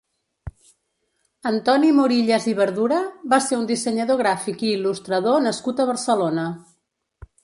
[1.49, 3.01] Antoni Morillas i Verdura
[3.33, 6.47] va ser un dissenyador gràfic i il·lustrador nascut a Barcelona.